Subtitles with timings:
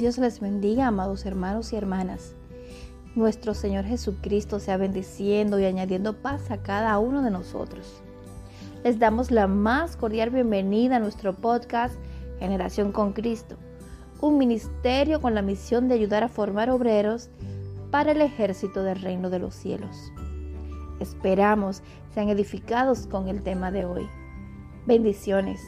[0.00, 2.34] Dios les bendiga, amados hermanos y hermanas.
[3.14, 8.00] Nuestro Señor Jesucristo sea bendiciendo y añadiendo paz a cada uno de nosotros.
[8.82, 11.96] Les damos la más cordial bienvenida a nuestro podcast
[12.38, 13.56] Generación con Cristo,
[14.22, 17.28] un ministerio con la misión de ayudar a formar obreros
[17.90, 20.14] para el ejército del reino de los cielos.
[20.98, 21.82] Esperamos
[22.14, 24.08] sean edificados con el tema de hoy.
[24.86, 25.60] Bendiciones.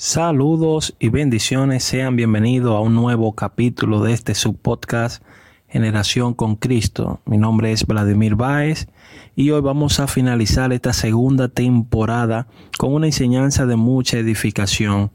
[0.00, 5.24] Saludos y bendiciones, sean bienvenidos a un nuevo capítulo de este subpodcast
[5.68, 7.20] Generación con Cristo.
[7.26, 8.86] Mi nombre es Vladimir Báez
[9.34, 12.46] y hoy vamos a finalizar esta segunda temporada
[12.78, 15.10] con una enseñanza de mucha edificación.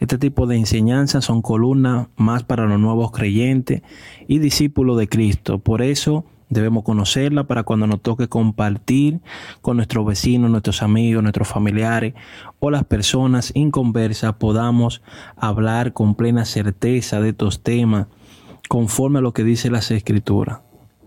[0.00, 3.82] Este tipo de enseñanzas son columnas más para los nuevos creyentes
[4.26, 5.58] y discípulos de Cristo.
[5.58, 9.20] Por eso Debemos conocerla para cuando nos toque compartir
[9.60, 12.14] con nuestros vecinos, nuestros amigos, nuestros familiares
[12.60, 15.02] o las personas inconversas podamos
[15.36, 18.06] hablar con plena certeza de estos temas
[18.68, 20.60] conforme a lo que dice las escrituras.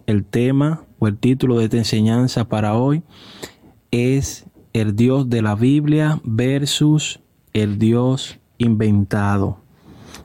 [0.06, 3.04] El tema o el título de esta enseñanza para hoy
[3.92, 7.22] es el Dios de la Biblia versus
[7.54, 9.62] el Dios inventado.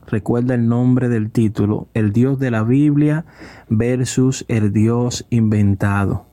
[0.06, 3.24] Recuerda el nombre del título, el Dios de la Biblia
[3.68, 6.26] versus el Dios inventado.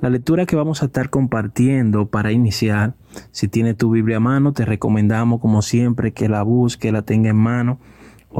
[0.00, 2.94] La lectura que vamos a estar compartiendo para iniciar,
[3.32, 7.30] si tienes tu Biblia a mano, te recomendamos como siempre que la busque, la tenga
[7.30, 7.80] en mano.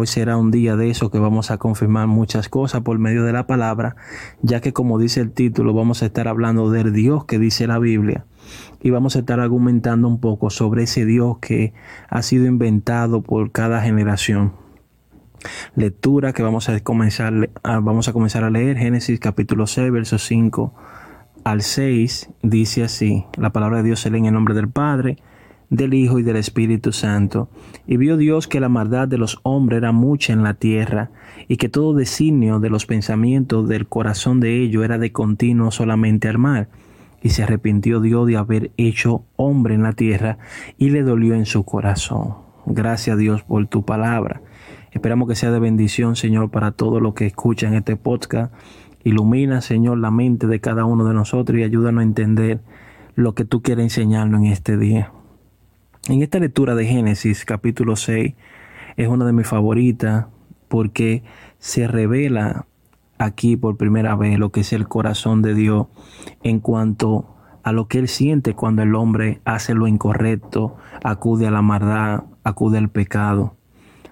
[0.00, 3.32] Hoy será un día de eso que vamos a confirmar muchas cosas por medio de
[3.32, 3.96] la palabra,
[4.42, 7.80] ya que como dice el título, vamos a estar hablando del Dios que dice la
[7.80, 8.24] Biblia
[8.80, 11.74] y vamos a estar argumentando un poco sobre ese Dios que
[12.08, 14.52] ha sido inventado por cada generación
[15.74, 18.76] lectura que vamos a comenzar, vamos a, comenzar a leer.
[18.76, 20.74] Génesis capítulo 6, versos 5
[21.42, 25.19] al 6 dice así, la palabra de Dios se lee en el nombre del Padre,
[25.70, 27.48] del Hijo y del Espíritu Santo.
[27.86, 31.10] Y vio Dios que la maldad de los hombres era mucha en la tierra,
[31.47, 36.28] y que todo designio de los pensamientos del corazón de ellos era de continuo solamente
[36.28, 36.69] al mal.
[37.22, 40.38] Y se arrepintió Dios de haber hecho hombre en la tierra,
[40.76, 42.34] y le dolió en su corazón.
[42.66, 44.43] Gracias Dios por tu palabra.
[44.93, 48.53] Esperamos que sea de bendición, Señor, para todos los que escuchan este podcast.
[49.04, 52.60] Ilumina, Señor, la mente de cada uno de nosotros y ayúdanos a entender
[53.14, 55.12] lo que tú quieres enseñarnos en este día.
[56.08, 58.32] En esta lectura de Génesis capítulo 6
[58.96, 60.24] es una de mis favoritas
[60.69, 61.22] porque
[61.58, 62.64] se revela
[63.19, 65.88] aquí por primera vez lo que es el corazón de Dios
[66.42, 71.50] en cuanto a lo que Él siente cuando el hombre hace lo incorrecto, acude a
[71.50, 73.56] la maldad, acude al pecado.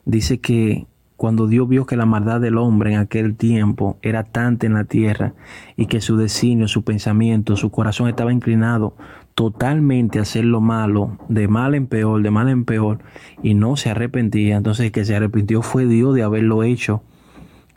[0.04, 0.86] Dice que
[1.16, 4.84] cuando Dios vio que la maldad del hombre en aquel tiempo era tanta en la
[4.84, 5.32] tierra
[5.76, 8.96] y que su designio, su pensamiento, su corazón estaba inclinado
[9.36, 13.00] totalmente hacer lo malo, de mal en peor, de mal en peor,
[13.42, 17.02] y no se arrepentía, entonces el que se arrepintió fue Dios de haberlo hecho.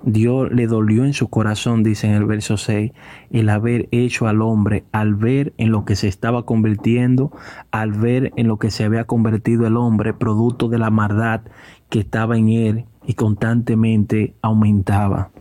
[0.02, 2.94] Dios le dolió en su corazón, dice en el verso 6,
[3.32, 7.34] el haber hecho al hombre, al ver en lo que se estaba convirtiendo,
[7.72, 11.42] al ver en lo que se había convertido el hombre, producto de la maldad
[11.90, 15.32] que estaba en él y constantemente aumentaba.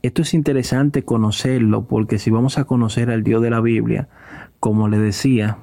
[0.00, 4.08] Esto es interesante conocerlo porque si vamos a conocer al Dios de la Biblia,
[4.62, 5.58] como le decía,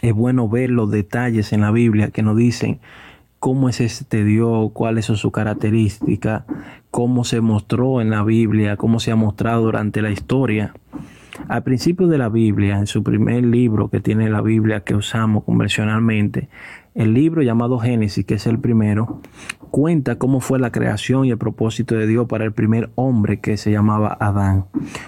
[0.00, 2.78] es bueno ver los detalles en la Biblia que nos dicen
[3.40, 6.44] cómo es este Dios, cuáles son sus características,
[6.92, 10.72] cómo se mostró en la Biblia, cómo se ha mostrado durante la historia.
[11.48, 15.42] Al principio de la Biblia, en su primer libro que tiene la Biblia que usamos
[15.42, 16.48] convencionalmente,
[16.94, 19.20] el libro llamado Génesis, que es el primero,
[19.70, 23.56] cuenta cómo fue la creación y el propósito de Dios para el primer hombre que
[23.56, 24.66] se llamaba Adán.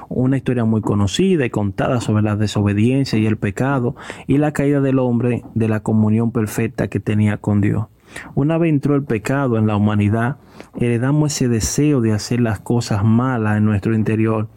[0.08, 3.96] Una historia muy conocida y contada sobre la desobediencia y el pecado
[4.26, 7.86] y la caída del hombre de la comunión perfecta que tenía con Dios.
[8.34, 10.38] Una vez entró el pecado en la humanidad,
[10.76, 14.48] heredamos ese deseo de hacer las cosas malas en nuestro interior,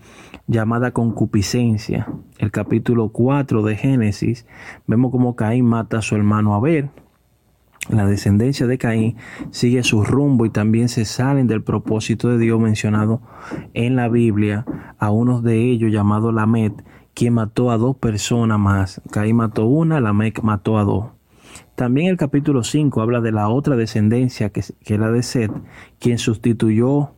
[0.47, 2.07] llamada concupiscencia.
[2.37, 4.45] El capítulo 4 de Génesis,
[4.87, 6.89] vemos cómo Caín mata a su hermano Abel
[7.89, 9.17] la descendencia de Caín
[9.49, 13.21] sigue su rumbo y también se salen del propósito de Dios mencionado
[13.73, 14.65] en la Biblia
[14.99, 16.73] a uno de ellos llamado Lamet,
[17.13, 19.01] quien mató a dos personas más.
[19.11, 21.07] Caín mató una, Lamet mató a dos.
[21.75, 25.51] También el capítulo 5 habla de la otra descendencia que, que era de Seth,
[25.99, 27.11] quien sustituyó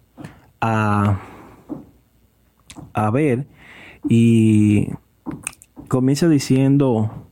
[0.61, 1.19] a,
[2.93, 3.47] a Ver
[4.07, 4.89] y
[5.87, 7.22] comienza diciendo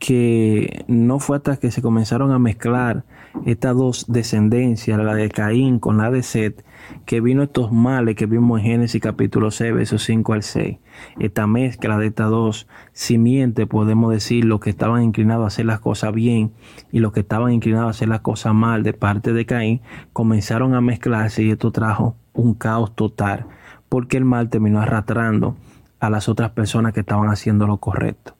[0.00, 3.04] que no fue hasta que se comenzaron a mezclar
[3.44, 6.64] estas dos descendencias, la de Caín con la de Set,
[7.04, 10.78] que vino estos males que vimos en Génesis capítulo 6, versos 5 al 6.
[11.18, 15.80] Esta mezcla de estas dos simientes, podemos decir, los que estaban inclinados a hacer las
[15.80, 16.54] cosas bien
[16.90, 19.82] y los que estaban inclinados a hacer las cosas mal de parte de Caín,
[20.14, 23.44] comenzaron a mezclarse y esto trajo un caos total,
[23.90, 25.56] porque el mal terminó arrastrando
[26.00, 28.39] a las otras personas que estaban haciendo lo correcto.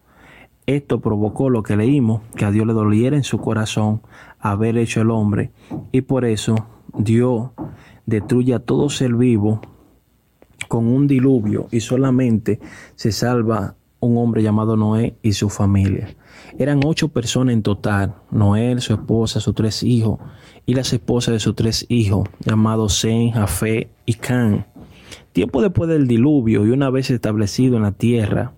[0.76, 4.02] Esto provocó lo que leímos, que a Dios le doliera en su corazón
[4.38, 5.50] haber hecho el hombre,
[5.90, 6.54] y por eso
[6.96, 7.48] Dios
[8.06, 9.60] destruye a todo ser vivo
[10.68, 12.60] con un diluvio y solamente
[12.94, 16.14] se salva un hombre llamado Noé y su familia.
[16.56, 20.20] Eran ocho personas en total, Noé, su esposa, sus tres hijos
[20.66, 24.66] y las esposas de sus tres hijos, llamados Sen, Jafé y Can.
[25.32, 28.52] Tiempo después del diluvio y una vez establecido en la tierra,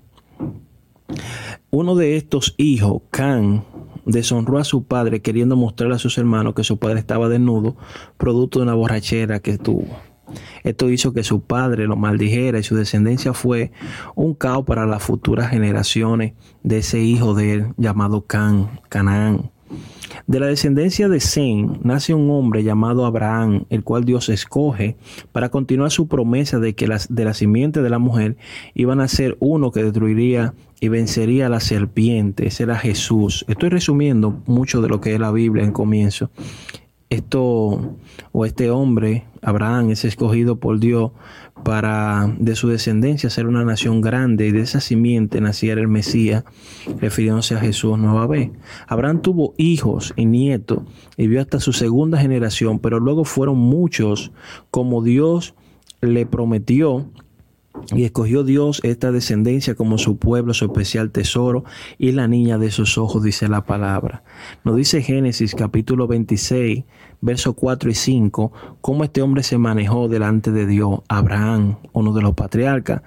[1.75, 3.65] uno de estos hijos, Can,
[4.05, 7.77] deshonró a su padre queriendo mostrarle a sus hermanos que su padre estaba desnudo,
[8.19, 9.89] producto de una borrachera que tuvo.
[10.65, 13.73] Esto hizo que su padre lo maldijera y su descendencia fue
[14.15, 19.51] un caos para las futuras generaciones de ese hijo de él llamado Can, Canaán.
[20.27, 24.97] De la descendencia de Zen nace un hombre llamado Abraham, el cual Dios escoge
[25.33, 28.37] para continuar su promesa de que las, de la simiente de la mujer
[28.75, 32.47] iban a ser uno que destruiría y vencería a la serpiente.
[32.47, 33.45] Ese era Jesús.
[33.49, 36.31] Estoy resumiendo mucho de lo que es la Biblia en comienzo
[37.13, 37.97] esto
[38.33, 41.11] o este hombre, Abraham, es escogido por Dios
[41.65, 46.45] para de su descendencia ser una nación grande y de esa simiente naciera el Mesías,
[47.01, 48.51] refiriéndose a Jesús nueva vez.
[48.87, 50.81] Abraham tuvo hijos y nietos
[51.17, 54.33] y vio hasta su segunda generación, pero luego fueron muchos
[54.71, 55.55] como Dios
[56.01, 57.09] le prometió
[57.95, 61.65] y escogió Dios esta descendencia como su pueblo, su especial tesoro
[61.99, 64.25] y la niña de sus ojos, dice la palabra.
[64.65, 66.85] Nos dice Génesis capítulo 26,
[67.21, 72.23] versos 4 y 5, cómo este hombre se manejó delante de Dios, Abraham, uno de
[72.23, 73.03] los patriarcas,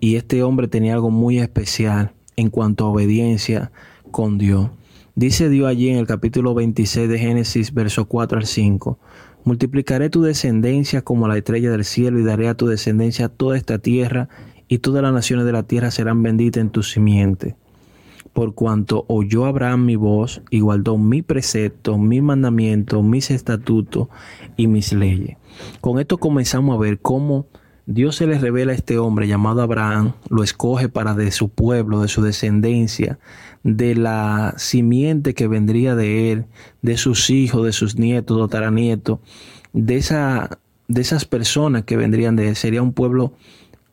[0.00, 3.72] y este hombre tenía algo muy especial en cuanto a obediencia
[4.10, 4.70] con Dios.
[5.16, 8.98] Dice Dios allí en el capítulo 26 de Génesis, versos 4 al 5,
[9.44, 13.78] Multiplicaré tu descendencia como la estrella del cielo y daré a tu descendencia toda esta
[13.78, 14.28] tierra
[14.68, 17.54] y todas las naciones de la tierra serán benditas en tu simiente.
[18.32, 24.08] Por cuanto oyó Abraham mi voz y guardó mi precepto, mi mandamiento, mis estatutos
[24.56, 25.36] y mis leyes.
[25.80, 27.46] Con esto comenzamos a ver cómo
[27.86, 32.00] Dios se le revela a este hombre llamado Abraham, lo escoge para de su pueblo,
[32.00, 33.18] de su descendencia,
[33.64, 36.44] de la simiente que vendría de él,
[36.82, 39.18] de sus hijos, de sus nietos, tataranietos,
[39.72, 42.56] de, esa, de esas personas que vendrían de él.
[42.56, 43.32] Sería un pueblo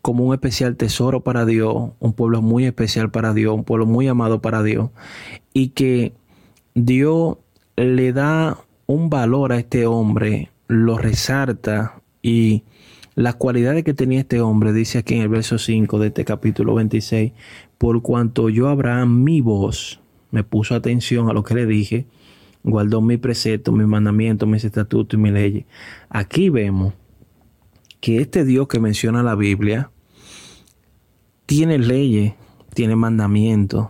[0.02, 4.08] como un especial tesoro para Dios, un pueblo muy especial para Dios, un pueblo muy
[4.08, 4.90] amado para Dios,
[5.54, 6.14] y que
[6.74, 7.38] Dios
[7.78, 8.58] le da
[8.88, 12.64] un valor a este hombre, lo resalta y
[13.16, 16.74] las cualidades que tenía este hombre, dice aquí en el verso 5 de este capítulo
[16.76, 17.34] 26,
[17.81, 22.06] por cuanto yo Abraham mi voz, me puso atención a lo que le dije,
[22.63, 25.66] guardó mi precepto, mis mandamientos, mis estatutos y mis leyes.
[26.07, 26.94] Aquí vemos
[28.00, 29.89] que este Dios que menciona la Biblia
[31.48, 32.36] tiene leyes,
[32.75, 33.88] tiene mandamientos,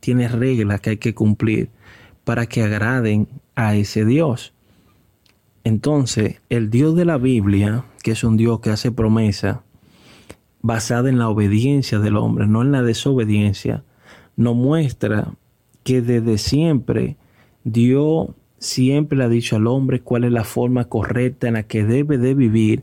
[0.00, 1.70] tiene reglas que hay que cumplir
[2.24, 4.52] para que agraden a ese Dios.
[5.64, 9.64] Entonces, el Dios de la Biblia, que es un Dios que hace promesa
[10.60, 13.84] basada en la obediencia del hombre, no en la desobediencia,
[14.36, 15.32] nos muestra
[15.84, 17.16] que desde siempre
[17.64, 18.28] Dios
[18.58, 22.18] siempre le ha dicho al hombre cuál es la forma correcta en la que debe
[22.18, 22.82] de vivir,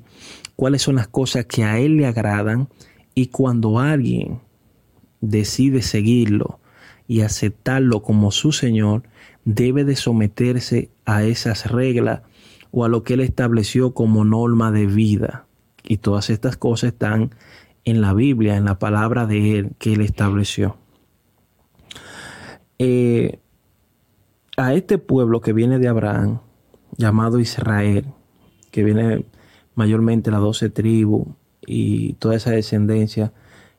[0.55, 2.69] cuáles son las cosas que a él le agradan
[3.13, 4.39] y cuando alguien
[5.21, 6.59] decide seguirlo
[7.07, 9.03] y aceptarlo como su Señor,
[9.43, 12.21] debe de someterse a esas reglas
[12.71, 15.45] o a lo que él estableció como norma de vida.
[15.83, 17.31] Y todas estas cosas están
[17.85, 20.77] en la Biblia, en la palabra de él que él estableció.
[22.79, 23.39] Eh,
[24.57, 26.39] a este pueblo que viene de Abraham,
[26.97, 28.05] llamado Israel,
[28.71, 29.25] que viene
[29.75, 31.27] mayormente las doce tribus
[31.65, 33.33] y toda esa descendencia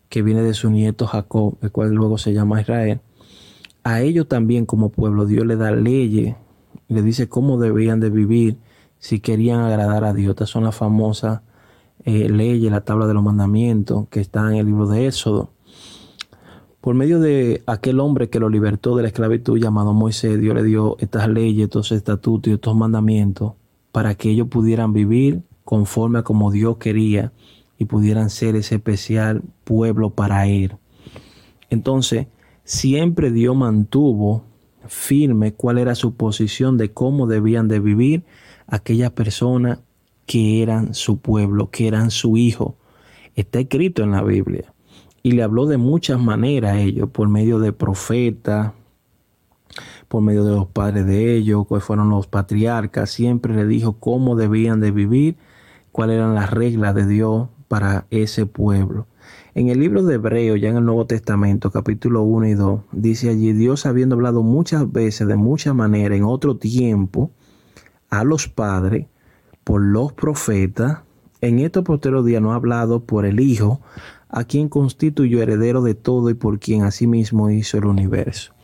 [0.09, 3.01] que viene de su nieto Jacob, el cual luego se llama Israel,
[3.85, 6.37] a ellos también como pueblo Dios le da leyes,
[6.89, 8.59] le dice cómo debían de vivir
[8.99, 10.31] si querían agradar a Dios.
[10.31, 11.41] Estas son las famosas
[12.05, 15.51] eh, leyes, la tabla de los mandamientos que está en el libro de Éxodo.
[16.81, 20.63] Por medio de aquel hombre que lo libertó de la esclavitud llamado Moisés, Dios le
[20.63, 23.55] dio estas leyes, estos estatutos y estos mandamientos
[23.91, 27.33] para que ellos pudieran vivir conforme a como Dios quería
[27.79, 30.77] y pudieran ser ese especial pueblo para él.
[31.71, 32.29] Entonces,
[32.63, 34.45] siempre Dios mantuvo
[34.87, 38.25] firme cuál era su posición de cómo debían de vivir
[38.67, 39.81] aquellas personas
[40.27, 42.77] que eran su pueblo, que eran su hijo.
[43.35, 44.73] Está escrito en la Biblia.
[45.23, 48.73] Y le habló de muchas maneras a ellos, por medio de profetas,
[50.09, 53.11] por medio de los padres de ellos, que fueron los patriarcas.
[53.11, 55.37] Siempre le dijo cómo debían de vivir,
[55.91, 59.07] cuáles eran las reglas de Dios para ese pueblo.
[59.55, 63.31] En el libro de Hebreo, ya en el Nuevo Testamento, capítulo 1 y 2, dice
[63.31, 67.31] allí, Dios habiendo hablado muchas veces, de muchas maneras, en otro tiempo,
[68.11, 69.07] a los padres,
[69.67, 71.01] por los profetas,
[71.41, 73.81] en estos posteriores días no ha hablado por el Hijo,
[74.29, 78.55] a quien constituyó heredero de todo y por quien asimismo hizo el universo.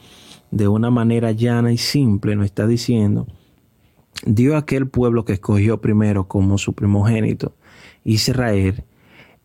[0.53, 3.27] De una manera llana y simple nos está diciendo,
[4.25, 7.57] dio aquel pueblo que escogió primero como su primogénito,
[8.05, 8.85] Israel,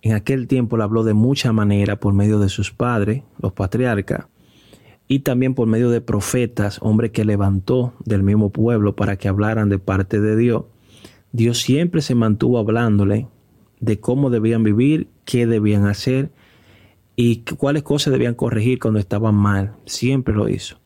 [0.03, 4.27] en aquel tiempo le habló de mucha manera por medio de sus padres, los patriarcas,
[5.07, 9.69] y también por medio de profetas, hombres que levantó del mismo pueblo para que hablaran
[9.69, 10.65] de parte de Dios.
[11.31, 13.27] Dios siempre se mantuvo hablándole
[13.79, 16.31] de cómo debían vivir, qué debían hacer
[17.15, 19.75] y cuáles cosas debían corregir cuando estaban mal.
[19.85, 20.77] Siempre lo hizo.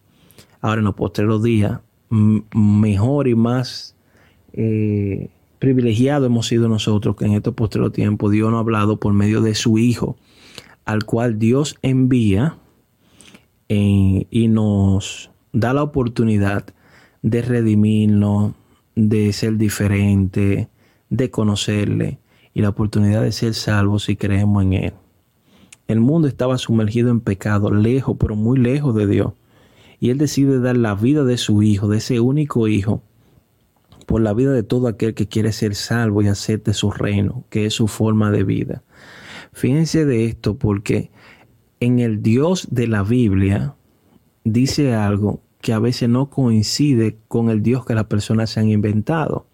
[0.62, 1.80] Ahora en los posteriores días,
[2.10, 3.96] mejor y más
[4.54, 5.30] eh,
[5.60, 9.42] privilegiado hemos sido nosotros que en estos posteriores tiempos Dios nos ha hablado por medio
[9.42, 10.18] de su Hijo,
[10.86, 12.58] al cual Dios envía
[13.70, 16.66] eh, y nos da la oportunidad
[17.22, 18.54] de redimirnos,
[18.96, 20.70] de ser diferente,
[21.10, 22.20] de conocerle
[22.54, 24.94] y la oportunidad de ser salvos si creemos en Él.
[25.88, 29.34] El mundo estaba sumergido en pecado, lejos, pero muy lejos de Dios.
[30.00, 33.04] Y Él decide dar la vida de su Hijo, de ese único Hijo,
[34.06, 37.66] por la vida de todo aquel que quiere ser salvo y acepte su reino, que
[37.66, 38.84] es su forma de vida.
[39.54, 41.12] Fíjense de esto porque
[41.80, 43.76] en el Dios de la Biblia
[44.44, 48.70] dice algo que a veces no coincide con el Dios que las personas se han
[48.70, 49.46] inventado.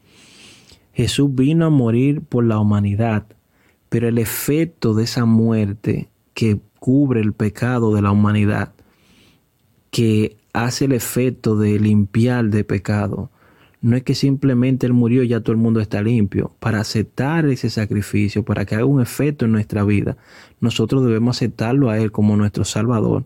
[0.93, 3.27] Jesús vino a morir por la humanidad,
[3.89, 8.73] pero el efecto de esa muerte que cubre el pecado de la humanidad,
[9.91, 13.29] que hace el efecto de limpiar de pecado,
[13.81, 16.51] no es que simplemente Él murió y ya todo el mundo está limpio.
[16.59, 20.17] Para aceptar ese sacrificio, para que haga un efecto en nuestra vida,
[20.59, 23.25] nosotros debemos aceptarlo a Él como nuestro Salvador.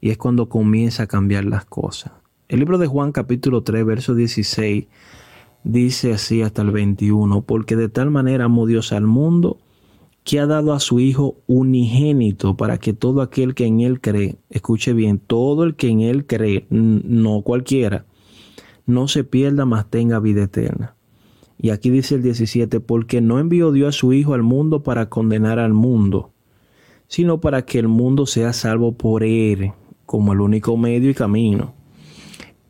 [0.00, 2.12] Y es cuando comienza a cambiar las cosas.
[2.48, 4.86] El libro de Juan capítulo 3, verso 16,
[5.64, 9.58] dice así hasta el 21, porque de tal manera amó Dios al mundo
[10.24, 14.36] que ha dado a su Hijo unigénito para que todo aquel que en Él cree,
[14.50, 18.04] escuche bien, todo el que en Él cree, no cualquiera,
[18.86, 20.94] no se pierda, mas tenga vida eterna.
[21.58, 25.08] Y aquí dice el 17, porque no envió Dios a su Hijo al mundo para
[25.08, 26.30] condenar al mundo,
[27.08, 29.72] sino para que el mundo sea salvo por él,
[30.08, 31.74] como el único medio y camino.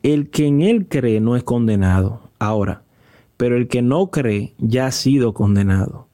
[0.03, 2.29] El que en él cree no es condenado.
[2.37, 2.83] Ahora,
[3.37, 6.09] pero el que no cree ya ha sido condenado,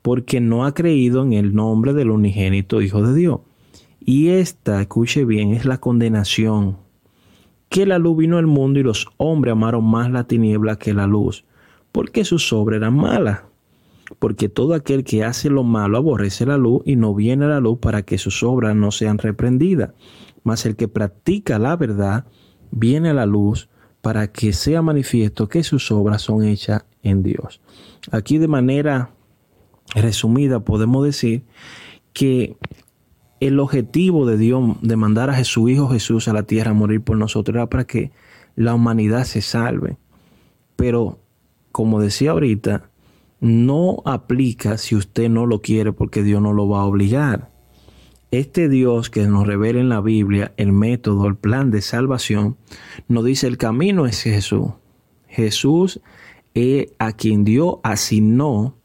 [0.00, 3.40] porque no ha creído en el nombre del unigénito Hijo de Dios.
[3.98, 6.76] Y esta, escuche bien, es la condenación
[7.68, 11.08] que la luz vino al mundo y los hombres amaron más la tiniebla que la
[11.08, 11.44] luz,
[11.90, 13.40] porque sus obras eran malas.
[14.20, 17.60] Porque todo aquel que hace lo malo aborrece la luz y no viene a la
[17.60, 19.90] luz para que sus obras no sean reprendidas.
[20.42, 22.26] Mas el que practica la verdad
[22.70, 23.68] viene a la luz
[24.00, 27.60] para que sea manifiesto que sus obras son hechas en Dios.
[28.10, 29.10] Aquí de manera
[29.94, 31.44] resumida podemos decir
[32.12, 32.56] que
[33.40, 37.02] el objetivo de Dios de mandar a su Hijo Jesús a la tierra a morir
[37.02, 38.12] por nosotros era para que
[38.54, 39.96] la humanidad se salve.
[40.76, 41.18] Pero,
[41.72, 42.90] como decía ahorita,
[43.40, 47.50] no aplica si usted no lo quiere porque Dios no lo va a obligar.
[48.30, 52.56] Este Dios que nos revela en la Biblia el método, el plan de salvación,
[53.08, 54.70] nos dice el camino es Jesús.
[55.26, 56.00] Jesús
[56.54, 58.76] es a quien Dios asignó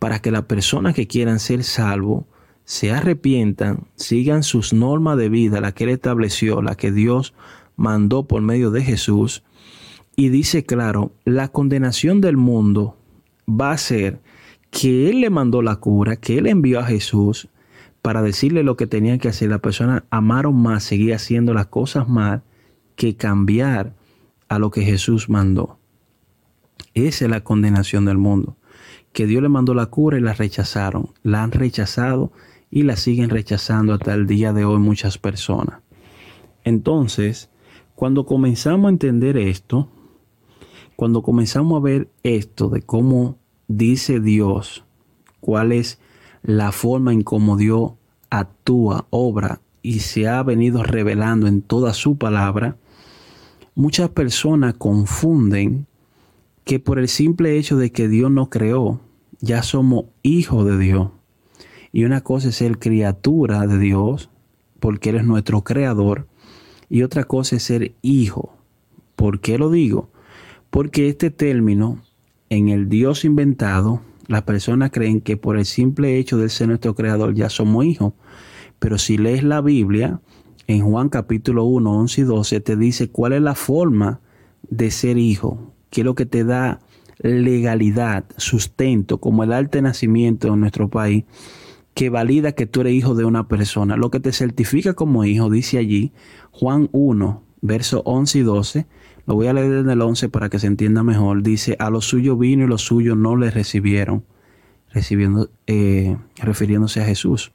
[0.00, 2.24] para que las personas que quieran ser salvos
[2.64, 7.34] se arrepientan, sigan sus normas de vida, la que él estableció, la que Dios
[7.76, 9.44] mandó por medio de Jesús,
[10.16, 12.96] y dice claro, la condenación del mundo
[13.48, 14.20] va a ser
[14.70, 17.48] que Él le mandó la cura, que Él envió a Jesús
[18.02, 19.50] para decirle lo que tenían que hacer.
[19.50, 22.42] La persona amaron más, seguir haciendo las cosas mal,
[22.96, 23.94] que cambiar
[24.48, 25.78] a lo que Jesús mandó.
[26.94, 28.56] Esa es la condenación del mundo.
[29.12, 31.12] Que Dios le mandó la cura y la rechazaron.
[31.22, 32.32] La han rechazado
[32.70, 35.80] y la siguen rechazando hasta el día de hoy muchas personas.
[36.64, 37.50] Entonces,
[37.94, 39.90] cuando comenzamos a entender esto,
[40.96, 43.38] cuando comenzamos a ver esto de cómo
[43.68, 44.84] dice Dios,
[45.40, 46.00] cuál es
[46.42, 47.92] la forma en cómo Dios
[48.30, 52.76] actúa, obra y se ha venido revelando en toda su palabra,
[53.78, 55.86] Muchas personas confunden
[56.64, 59.00] que por el simple hecho de que Dios nos creó,
[59.38, 61.10] ya somos hijos de Dios.
[61.92, 64.30] Y una cosa es ser criatura de Dios,
[64.80, 66.26] porque Él es nuestro creador,
[66.90, 68.52] y otra cosa es ser hijo.
[69.14, 70.08] ¿Por qué lo digo?
[70.70, 72.02] Porque este término,
[72.50, 76.94] en el Dios inventado, las personas creen que por el simple hecho de ser nuestro
[76.94, 78.12] creador ya somos hijos.
[78.78, 80.20] Pero si lees la Biblia,
[80.68, 84.20] en Juan capítulo 1, 11 y 12, te dice cuál es la forma
[84.68, 86.80] de ser hijo, qué es lo que te da
[87.20, 91.24] legalidad, sustento, como el arte nacimiento en nuestro país,
[91.94, 93.96] que valida que tú eres hijo de una persona.
[93.96, 96.12] Lo que te certifica como hijo, dice allí
[96.52, 98.86] Juan 1, versos 11 y 12,
[99.28, 101.42] lo voy a leer desde el 11 para que se entienda mejor.
[101.42, 104.24] Dice, a los suyos vino y los suyos no le recibieron,
[104.90, 107.52] recibiendo, eh, refiriéndose a Jesús.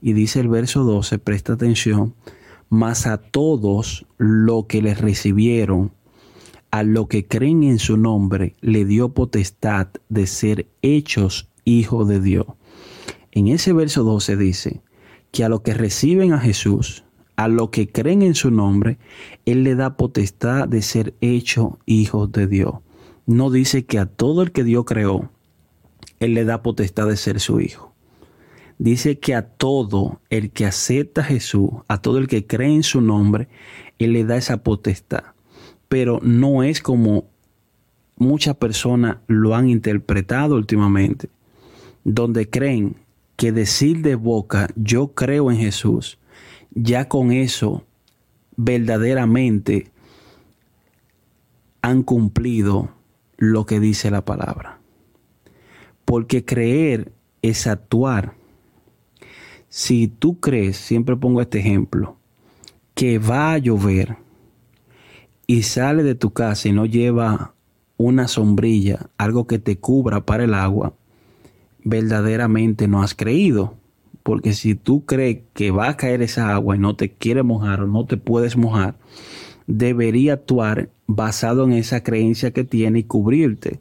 [0.00, 2.14] Y dice el verso 12, presta atención,
[2.70, 5.92] mas a todos lo que le recibieron,
[6.70, 12.20] a lo que creen en su nombre, le dio potestad de ser hechos hijos de
[12.20, 12.46] Dios.
[13.30, 14.80] En ese verso 12 dice
[15.32, 17.04] que a lo que reciben a Jesús,
[17.40, 18.98] a lo que creen en su nombre,
[19.46, 22.74] Él le da potestad de ser hecho hijos de Dios.
[23.24, 25.30] No dice que a todo el que Dios creó,
[26.18, 27.94] Él le da potestad de ser su hijo.
[28.76, 32.82] Dice que a todo el que acepta a Jesús, a todo el que cree en
[32.82, 33.48] su nombre,
[33.98, 35.24] Él le da esa potestad.
[35.88, 37.24] Pero no es como
[38.16, 41.30] muchas personas lo han interpretado últimamente,
[42.04, 42.96] donde creen
[43.36, 46.18] que decir de boca yo creo en Jesús
[46.72, 47.84] ya con eso
[48.56, 49.90] verdaderamente
[51.82, 52.90] han cumplido
[53.36, 54.78] lo que dice la palabra.
[56.04, 57.12] Porque creer
[57.42, 58.34] es actuar.
[59.68, 62.16] Si tú crees, siempre pongo este ejemplo,
[62.94, 64.18] que va a llover
[65.46, 67.54] y sale de tu casa y no lleva
[67.96, 70.94] una sombrilla, algo que te cubra para el agua,
[71.84, 73.79] verdaderamente no has creído.
[74.22, 77.82] Porque si tú crees que va a caer esa agua y no te quiere mojar
[77.82, 78.96] o no te puedes mojar,
[79.66, 83.80] debería actuar basado en esa creencia que tiene y cubrirte.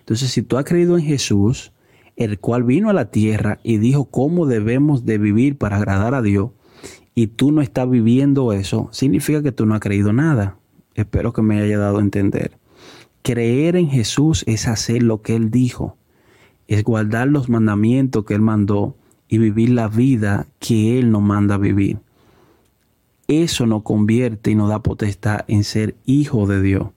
[0.00, 1.72] Entonces, si tú has creído en Jesús,
[2.16, 6.22] el cual vino a la tierra y dijo cómo debemos de vivir para agradar a
[6.22, 6.50] Dios,
[7.14, 10.56] y tú no estás viviendo eso, significa que tú no has creído nada.
[10.94, 12.58] Espero que me haya dado a entender.
[13.22, 15.96] Creer en Jesús es hacer lo que Él dijo,
[16.68, 18.96] es guardar los mandamientos que Él mandó
[19.28, 21.98] y vivir la vida que Él nos manda vivir.
[23.28, 26.88] Eso nos convierte y nos da potestad en ser hijo de Dios.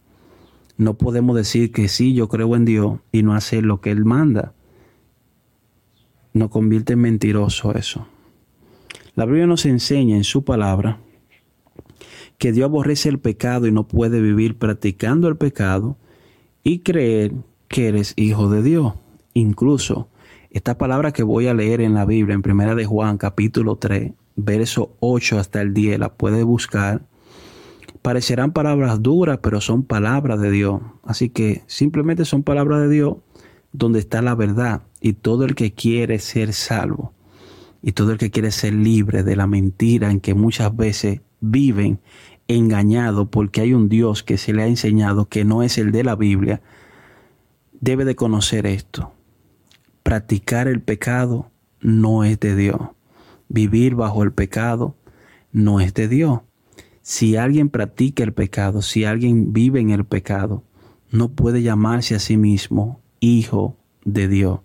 [0.78, 4.06] No podemos decir que sí, yo creo en Dios y no hacer lo que Él
[4.06, 4.54] manda.
[6.34, 8.08] Nos convierte en mentiroso eso.
[9.16, 11.00] La Biblia nos enseña en su palabra
[12.38, 15.98] que Dios aborrece el pecado y no puede vivir practicando el pecado
[16.64, 17.34] y creer
[17.68, 18.94] que eres hijo de Dios.
[19.34, 20.08] Incluso
[20.52, 24.12] esta palabra que voy a leer en la Biblia, en Primera de Juan, capítulo 3,
[24.36, 27.04] verso 8 hasta el 10, la puede buscar.
[28.02, 30.82] Parecerán palabras duras, pero son palabras de Dios.
[31.04, 33.16] Así que simplemente son palabras de Dios
[33.72, 34.82] donde está la verdad.
[35.00, 37.14] Y todo el que quiere ser salvo
[37.82, 42.00] y todo el que quiere ser libre de la mentira en que muchas veces viven
[42.50, 46.04] engañados porque hay un Dios que se le ha enseñado que no es el de
[46.04, 46.62] la Biblia,
[47.80, 49.14] debe de conocer esto
[50.12, 52.82] practicar el pecado no es de Dios.
[53.48, 54.98] Vivir bajo el pecado
[55.54, 56.42] no es de Dios.
[57.02, 60.66] Si alguien practica el pecado, si alguien vive en el pecado,
[61.12, 64.60] no puede llamarse a sí mismo hijo de Dios.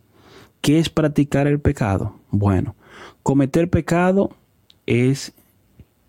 [0.63, 2.17] ¿Qué es practicar el pecado?
[2.33, 2.75] Bueno,
[3.23, 4.31] cometer pecado
[4.85, 5.33] es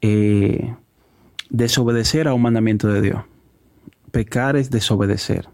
[0.02, 0.73] eh,
[1.52, 3.21] desobedecer a un mandamiento de Dios.
[4.10, 5.47] Pecar es desobedecer.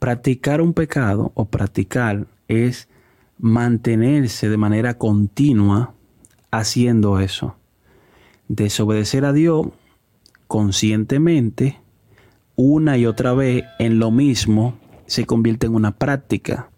[0.00, 2.88] Practicar un pecado o practicar es
[3.38, 5.94] mantenerse de manera continua
[6.50, 7.56] haciendo eso.
[8.48, 9.68] Desobedecer a Dios
[10.46, 11.80] conscientemente
[12.54, 16.70] una y otra vez en lo mismo se convierte en una práctica.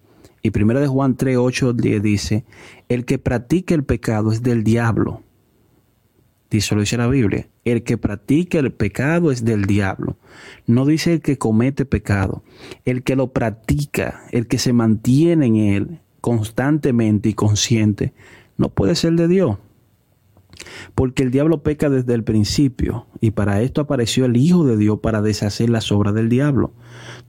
[0.42, 2.44] Y primero de Juan 3, 8, 10 dice,
[2.88, 5.22] el que practica el pecado es del diablo.
[6.50, 7.46] Dice, lo dice la Biblia.
[7.64, 10.16] El que practica el pecado es del diablo.
[10.66, 12.42] No dice el que comete pecado.
[12.84, 18.12] El que lo practica, el que se mantiene en él constantemente y consciente,
[18.56, 19.58] no puede ser de Dios.
[20.94, 24.98] Porque el diablo peca desde el principio y para esto apareció el Hijo de Dios
[25.00, 26.72] para deshacer las obras del diablo.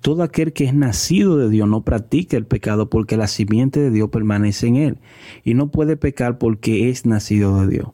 [0.01, 3.91] Todo aquel que es nacido de Dios no practica el pecado porque la simiente de
[3.91, 4.97] Dios permanece en él
[5.43, 7.89] y no puede pecar porque es nacido de Dios.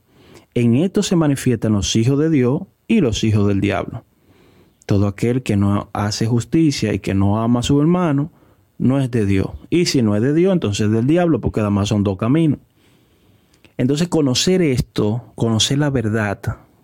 [0.56, 4.06] En esto se manifiestan los hijos de Dios y los hijos del diablo.
[4.86, 8.32] Todo aquel que no hace justicia y que no ama a su hermano,
[8.78, 9.50] no es de Dios.
[9.70, 12.60] Y si no es de Dios, entonces es del diablo, porque además son dos caminos.
[13.78, 16.40] Entonces conocer esto, conocer la verdad,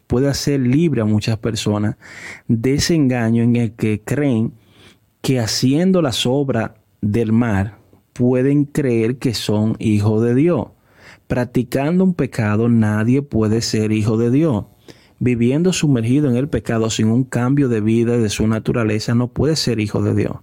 [0.07, 1.95] puede hacer libre a muchas personas
[2.49, 4.51] de ese engaño en el que creen
[5.21, 7.77] que haciendo las obras del mar
[8.11, 10.67] pueden creer que son hijos de Dios.
[11.31, 14.65] Practicando un pecado nadie puede ser hijo de Dios.
[15.17, 19.55] Viviendo sumergido en el pecado sin un cambio de vida de su naturaleza no puede
[19.55, 20.39] ser hijo de Dios.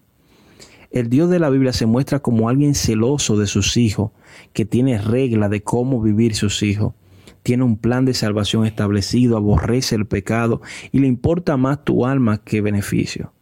[0.90, 4.12] El Dios de la Biblia se muestra como alguien celoso de sus hijos,
[4.54, 6.94] que tiene regla de cómo vivir sus hijos.
[7.42, 12.38] Tiene un plan de salvación establecido, aborrece el pecado y le importa más tu alma
[12.42, 13.34] que beneficio.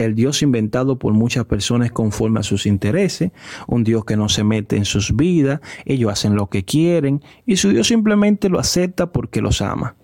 [0.00, 3.32] El Dios inventado por muchas personas conforme a sus intereses,
[3.66, 7.56] un Dios que no se mete en sus vidas, ellos hacen lo que quieren y
[7.56, 9.96] su Dios simplemente lo acepta porque los ama.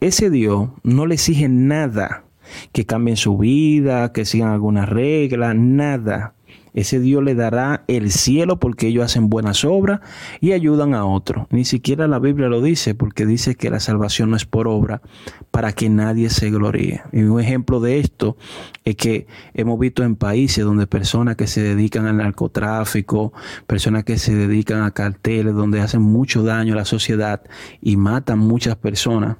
[0.00, 2.24] Ese Dios no le exige nada
[2.72, 6.34] que cambien su vida, que sigan alguna regla, nada.
[6.74, 10.00] Ese Dios le dará el cielo porque ellos hacen buenas obras
[10.40, 11.46] y ayudan a otros.
[11.50, 15.02] Ni siquiera la Biblia lo dice porque dice que la salvación no es por obra
[15.50, 17.02] para que nadie se gloríe.
[17.12, 18.36] Y un ejemplo de esto
[18.84, 23.32] es que hemos visto en países donde personas que se dedican al narcotráfico,
[23.66, 27.42] personas que se dedican a carteles, donde hacen mucho daño a la sociedad
[27.80, 29.36] y matan muchas personas,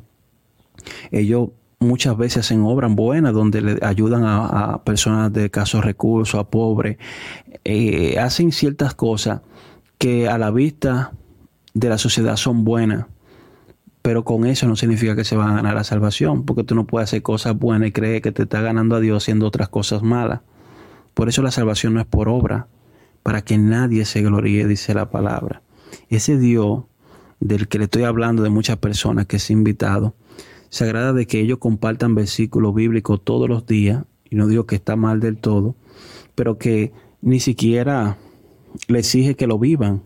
[1.10, 6.44] ellos muchas veces hacen obras buenas donde le ayudan a, personas de casos recursos, a
[6.44, 6.98] pobres,
[7.64, 9.42] eh, hacen ciertas cosas
[9.98, 11.12] que a la vista
[11.74, 13.06] de la sociedad son buenas,
[14.02, 16.86] pero con eso no significa que se van a ganar la salvación, porque tú no
[16.86, 20.02] puedes hacer cosas buenas y creer que te está ganando a Dios haciendo otras cosas
[20.02, 20.40] malas.
[21.14, 22.68] Por eso la salvación no es por obra,
[23.22, 25.62] para que nadie se gloríe, dice la palabra.
[26.08, 26.84] Ese Dios
[27.40, 30.14] del que le estoy hablando de muchas personas que es invitado,
[30.70, 34.76] se agrada de que ellos compartan versículos bíblicos todos los días, y no digo que
[34.76, 35.74] está mal del todo,
[36.35, 38.18] pero que ni siquiera
[38.87, 40.02] le exige que lo vivan.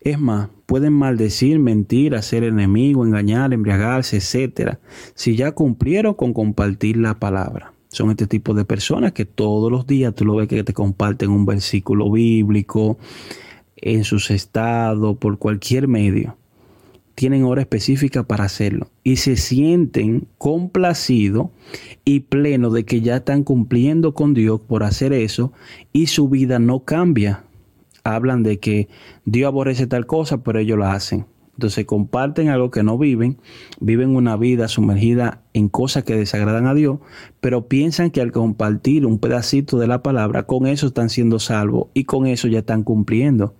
[0.00, 4.80] Es más, pueden maldecir, mentir, hacer enemigo, engañar, embriagarse, etcétera,
[5.14, 7.72] si ya cumplieron con compartir la palabra.
[7.88, 11.30] Son este tipo de personas que todos los días tú lo ves que te comparten
[11.30, 12.98] un versículo bíblico
[13.76, 16.36] en sus estados, por cualquier medio
[17.14, 21.48] tienen hora específica para hacerlo y se sienten complacidos
[22.04, 25.52] y plenos de que ya están cumpliendo con Dios por hacer eso
[25.92, 27.44] y su vida no cambia.
[28.02, 28.88] Hablan de que
[29.24, 31.24] Dios aborrece tal cosa, pero ellos lo hacen.
[31.54, 33.38] Entonces comparten algo que no viven,
[33.80, 36.98] viven una vida sumergida en cosas que desagradan a Dios,
[37.40, 41.86] pero piensan que al compartir un pedacito de la palabra, con eso están siendo salvos
[41.94, 43.54] y con eso ya están cumpliendo.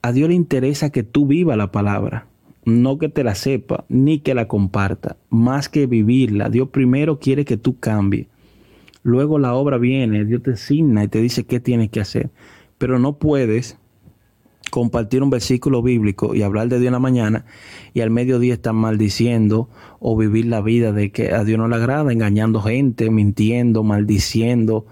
[0.00, 2.26] A Dios le interesa que tú vivas la palabra
[2.66, 6.50] no que te la sepa ni que la comparta, más que vivirla.
[6.50, 8.26] Dios primero quiere que tú cambies.
[9.04, 12.30] Luego la obra viene, Dios te asigna y te dice qué tienes que hacer.
[12.76, 13.78] Pero no puedes
[14.72, 17.44] compartir un versículo bíblico y hablar de Dios en la mañana
[17.94, 21.76] y al mediodía estar maldiciendo o vivir la vida de que a Dios no le
[21.76, 24.86] agrada, engañando gente, mintiendo, maldiciendo,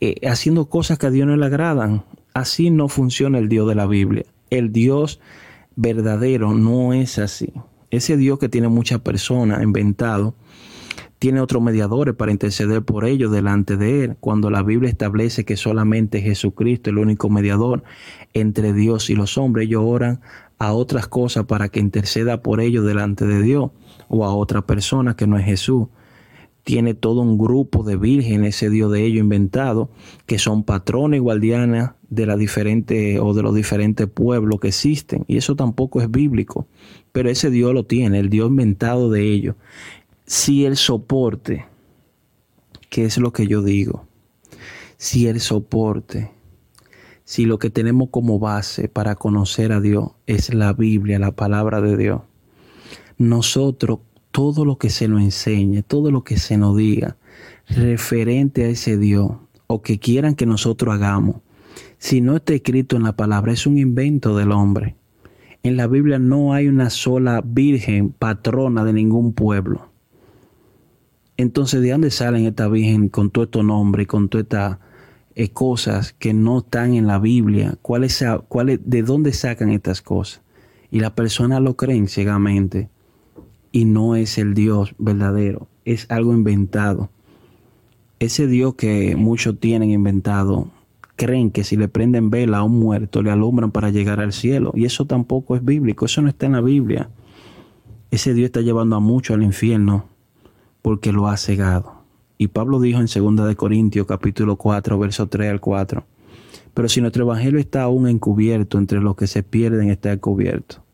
[0.00, 2.04] eh, haciendo cosas que a Dios no le agradan.
[2.34, 4.26] Así no funciona el Dios de la Biblia.
[4.50, 5.18] El Dios
[5.76, 7.52] verdadero no es así.
[7.90, 10.34] Ese Dios que tiene muchas personas inventado,
[11.18, 15.56] tiene otros mediadores para interceder por ellos delante de Él, cuando la Biblia establece que
[15.56, 17.84] solamente Jesucristo es el único mediador
[18.34, 20.20] entre Dios y los hombres, ellos oran
[20.58, 23.70] a otras cosas para que interceda por ellos delante de Dios
[24.08, 25.88] o a otra persona que no es Jesús
[26.66, 29.88] tiene todo un grupo de vírgenes, ese Dios de ellos inventado,
[30.26, 35.24] que son patrones y guardianas de la diferente o de los diferentes pueblos que existen.
[35.28, 36.66] Y eso tampoco es bíblico.
[37.12, 39.54] Pero ese Dios lo tiene, el Dios inventado de ellos.
[40.26, 41.66] Si el soporte,
[42.90, 44.04] que es lo que yo digo,
[44.96, 46.32] si el soporte,
[47.22, 51.80] si lo que tenemos como base para conocer a Dios es la Biblia, la palabra
[51.80, 52.22] de Dios,
[53.18, 54.00] nosotros
[54.36, 57.16] todo lo que se nos enseñe, todo lo que se nos diga
[57.70, 59.30] referente a ese Dios
[59.66, 61.36] o que quieran que nosotros hagamos,
[61.96, 64.94] si no está escrito en la palabra, es un invento del hombre.
[65.62, 69.88] En la Biblia no hay una sola virgen patrona de ningún pueblo.
[71.38, 74.78] Entonces, ¿de dónde salen esta virgen con todo estos nombres y con todas estas
[75.34, 77.78] eh, cosas que no están en la Biblia?
[77.80, 78.22] ¿Cuál es,
[78.84, 80.42] ¿De dónde sacan estas cosas?
[80.90, 82.90] Y las personas lo creen ciegamente
[83.76, 87.10] y no es el Dios verdadero, es algo inventado.
[88.20, 90.70] Ese Dios que muchos tienen inventado,
[91.14, 94.72] creen que si le prenden vela a un muerto le alumbran para llegar al cielo.
[94.74, 97.10] Y eso tampoco es bíblico, eso no está en la Biblia.
[98.10, 100.06] Ese Dios está llevando a muchos al infierno
[100.80, 101.96] porque lo ha cegado.
[102.38, 106.02] Y Pablo dijo en 2 de Corintios capítulo 4, verso 3 al 4.
[106.72, 110.85] Pero si nuestro evangelio está aún encubierto, entre los que se pierden está encubierto,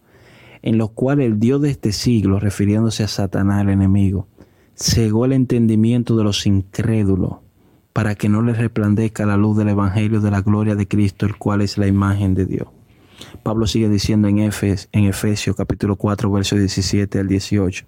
[0.62, 4.28] en los cuales el Dios de este siglo, refiriéndose a Satanás el enemigo,
[4.76, 7.36] cegó el entendimiento de los incrédulos
[7.92, 11.36] para que no les resplandezca la luz del Evangelio de la gloria de Cristo, el
[11.36, 12.68] cual es la imagen de Dios.
[13.42, 17.84] Pablo sigue diciendo en, Efes, en Efesios capítulo 4, versos 17 al 18.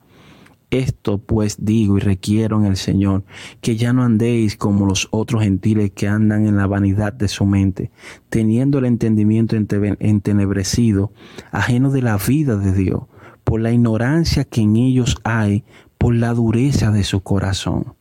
[0.75, 3.23] Esto pues digo y requiero en el Señor,
[3.61, 7.47] que ya no andéis como los otros gentiles que andan en la vanidad de su
[7.47, 7.93] mente,
[8.29, 11.13] teniendo el entendimiento entenebrecido,
[11.53, 13.03] ajeno de la vida de Dios,
[13.45, 15.63] por la ignorancia que en ellos hay,
[15.97, 17.95] por la dureza de su corazón.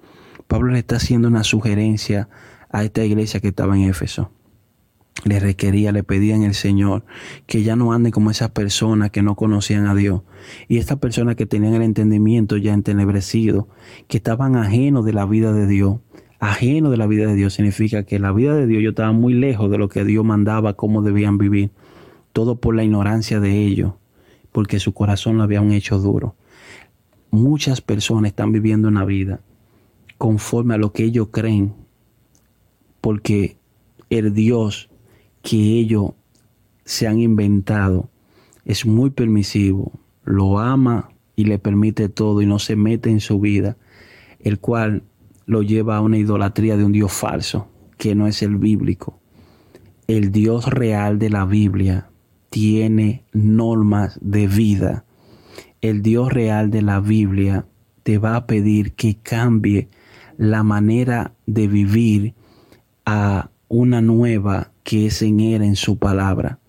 [0.47, 2.27] Pablo le está haciendo una sugerencia
[2.71, 4.31] a esta iglesia que estaba en Éfeso
[5.25, 7.05] le requería, le pedía en el Señor
[7.45, 10.21] que ya no anden como esas personas que no conocían a Dios
[10.67, 13.67] y estas personas que tenían el entendimiento ya entenebrecido,
[14.07, 15.97] que estaban ajenos de la vida de Dios.
[16.39, 19.33] Ajeno de la vida de Dios significa que la vida de Dios yo estaba muy
[19.33, 21.71] lejos de lo que Dios mandaba, cómo debían vivir.
[22.33, 23.93] Todo por la ignorancia de ellos,
[24.51, 26.36] porque su corazón lo habían hecho duro.
[27.31, 29.39] Muchas personas están viviendo una vida
[30.17, 31.73] conforme a lo que ellos creen,
[32.99, 33.55] porque
[34.09, 34.89] el Dios
[35.43, 36.12] que ellos
[36.86, 38.10] se han inventado
[38.65, 39.91] es muy permisivo,
[40.23, 43.77] lo ama y le permite todo y no se mete en su vida,
[44.39, 45.03] el cual
[45.45, 49.19] lo lleva a una idolatría de un Dios falso, que no es el bíblico.
[50.08, 52.10] El Dios real de la Biblia
[52.49, 55.06] tiene normas de vida.
[55.82, 57.65] El Dios real de la Biblia
[58.03, 59.89] te va a pedir que cambie
[60.38, 62.34] la manera de vivir
[63.06, 66.59] a una nueva que es en Él, en su palabra.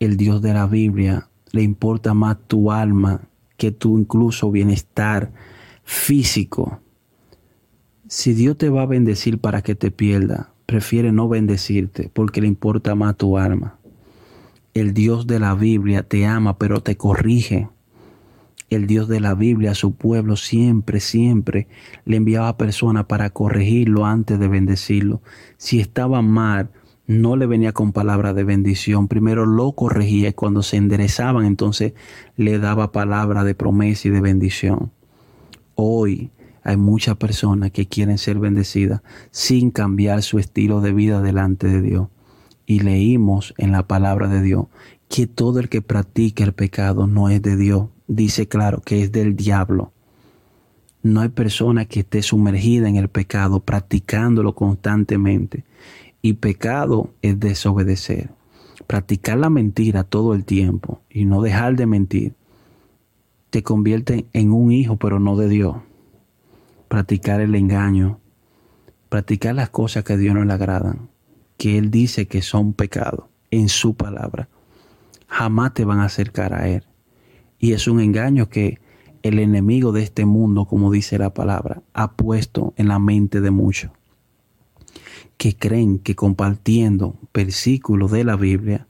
[0.00, 3.22] El Dios de la Biblia le importa más tu alma
[3.56, 5.32] que tu incluso bienestar
[5.82, 6.78] físico.
[8.06, 12.48] Si Dios te va a bendecir para que te pierda, prefiere no bendecirte porque le
[12.48, 13.78] importa más tu alma.
[14.74, 17.70] El Dios de la Biblia te ama pero te corrige.
[18.70, 21.66] El Dios de la Biblia a su pueblo siempre, siempre
[22.04, 25.20] le enviaba personas para corregirlo antes de bendecirlo.
[25.56, 26.70] Si estaba mal,
[27.06, 31.94] no le venía con palabra de bendición, primero lo corregía y cuando se enderezaban entonces
[32.36, 34.92] le daba palabra de promesa y de bendición.
[35.74, 36.30] Hoy
[36.62, 39.02] hay muchas personas que quieren ser bendecidas
[39.32, 42.08] sin cambiar su estilo de vida delante de Dios.
[42.66, 44.66] Y leímos en la palabra de Dios
[45.08, 47.88] que todo el que practica el pecado no es de Dios.
[48.12, 49.92] Dice claro que es del diablo.
[51.00, 55.64] No hay persona que esté sumergida en el pecado, practicándolo constantemente
[56.20, 58.30] y pecado es desobedecer.
[58.88, 62.34] Practicar la mentira todo el tiempo y no dejar de mentir
[63.50, 65.76] te convierte en un hijo pero no de Dios.
[66.88, 68.18] Practicar el engaño,
[69.08, 71.10] practicar las cosas que a Dios no le agradan,
[71.56, 74.48] que Él dice que son pecados en su palabra,
[75.28, 76.89] jamás te van a acercar a Él.
[77.60, 78.80] Y es un engaño que
[79.22, 83.52] el enemigo de este mundo, como dice la palabra, ha puesto en la mente de
[83.52, 83.92] muchos
[85.40, 88.86] que creen que compartiendo versículos de la Biblia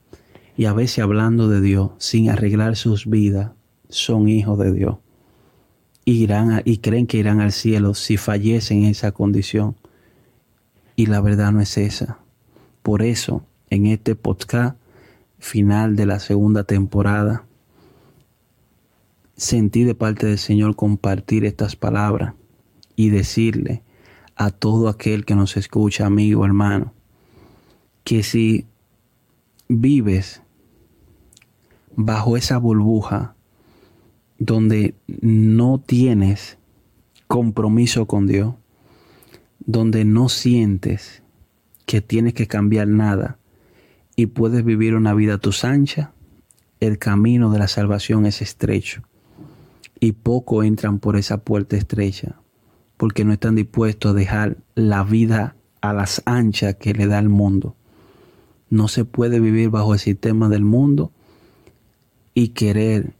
[0.57, 3.51] y a veces hablando de Dios sin arreglar sus vidas,
[3.87, 4.97] son hijos de Dios.
[6.03, 6.27] Y
[6.79, 9.77] creen que irán al cielo si fallecen en esa condición.
[10.97, 12.19] Y la verdad no es esa.
[12.81, 14.75] Por eso, en este podcast
[15.39, 17.45] final de la segunda temporada,
[19.41, 22.35] sentí de parte del Señor compartir estas palabras
[22.95, 23.81] y decirle
[24.35, 26.93] a todo aquel que nos escucha, amigo, hermano,
[28.03, 28.67] que si
[29.67, 30.43] vives
[31.95, 33.33] bajo esa burbuja
[34.37, 36.59] donde no tienes
[37.27, 38.53] compromiso con Dios,
[39.59, 41.23] donde no sientes
[41.87, 43.39] que tienes que cambiar nada
[44.15, 46.13] y puedes vivir una vida a tu ancha,
[46.79, 49.01] el camino de la salvación es estrecho
[50.01, 52.41] y poco entran por esa puerta estrecha
[52.97, 57.29] porque no están dispuestos a dejar la vida a las anchas que le da el
[57.29, 57.75] mundo.
[58.69, 61.11] No se puede vivir bajo el sistema del mundo
[62.35, 63.15] y querer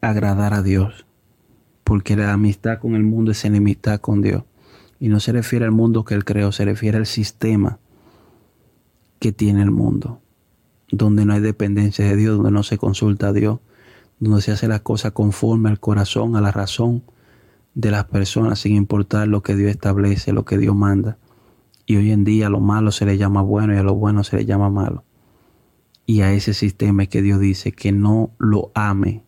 [0.00, 1.04] agradar a Dios,
[1.84, 4.44] porque la amistad con el mundo es enemistad con Dios.
[4.98, 7.78] Y no se refiere al mundo que Él creó, se refiere al sistema
[9.18, 10.22] que tiene el mundo,
[10.90, 13.60] donde no hay dependencia de Dios, donde no se consulta a Dios,
[14.20, 17.02] donde se hace las cosas conforme al corazón, a la razón,
[17.74, 21.18] de las personas sin importar lo que Dios establece, lo que Dios manda.
[21.86, 24.24] Y hoy en día a lo malo se le llama bueno y a lo bueno
[24.24, 25.04] se le llama malo.
[26.04, 29.22] Y a ese sistema es que Dios dice que no lo ame,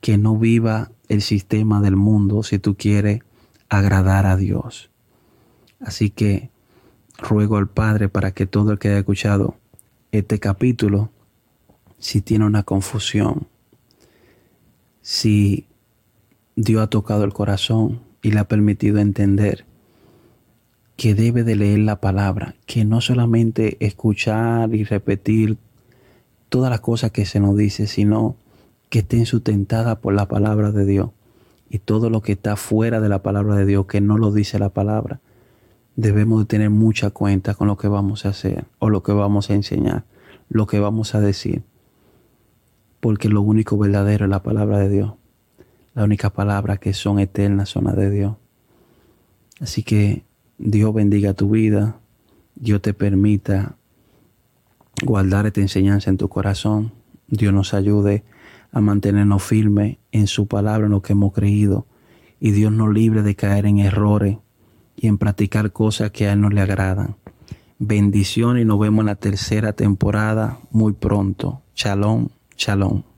[0.00, 3.20] que no viva el sistema del mundo si tú quieres
[3.68, 4.90] agradar a Dios.
[5.80, 6.50] Así que
[7.18, 9.56] ruego al Padre para que todo el que haya escuchado
[10.10, 11.10] este capítulo,
[11.98, 13.46] si tiene una confusión,
[15.02, 15.66] si
[16.56, 19.66] Dios ha tocado el corazón y le ha permitido entender
[20.96, 25.58] que debe de leer la palabra, que no solamente escuchar y repetir
[26.48, 28.36] todas las cosas que se nos dice, sino
[28.88, 31.10] que estén sustentadas por la palabra de Dios.
[31.70, 34.58] Y todo lo que está fuera de la palabra de Dios, que no lo dice
[34.58, 35.20] la palabra,
[35.96, 39.50] debemos de tener mucha cuenta con lo que vamos a hacer o lo que vamos
[39.50, 40.04] a enseñar,
[40.48, 41.62] lo que vamos a decir.
[43.02, 45.14] Porque lo único verdadero es la palabra de Dios.
[45.92, 48.36] La única palabra que son eternas son las de Dios.
[49.60, 50.22] Así que
[50.56, 51.98] Dios bendiga tu vida.
[52.54, 53.74] Dios te permita
[55.02, 56.92] guardar esta enseñanza en tu corazón.
[57.26, 58.22] Dios nos ayude
[58.70, 61.88] a mantenernos firmes en su palabra, en lo que hemos creído.
[62.38, 64.38] Y Dios nos libre de caer en errores
[64.94, 67.16] y en practicar cosas que a Él no le agradan.
[67.80, 71.62] Bendición y nos vemos en la tercera temporada muy pronto.
[71.74, 72.28] Shalom,
[72.62, 73.11] shalom.